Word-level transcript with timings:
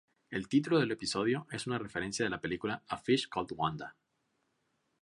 El 0.31 0.47
título 0.47 0.79
del 0.79 0.89
episodio 0.89 1.45
es 1.51 1.67
una 1.67 1.77
referencia 1.77 2.25
de 2.25 2.31
la 2.31 2.41
película 2.41 2.81
"A 2.87 2.97
Fish 2.97 3.29
Called 3.29 3.51
Wanda". 3.55 3.95